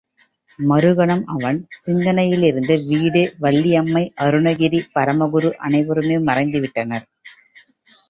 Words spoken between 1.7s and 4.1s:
சிந்தனையிலிருந்து வீடு, வள்ளியம்மை,